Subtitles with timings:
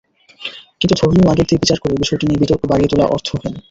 [0.79, 3.53] কিন্তু ধর্মীয় আঙ্গিক দিয়ে বিচার করে বিষয়টি নিয়ে বিতর্ক বাড়িয়ে তোলা অর্থহীন।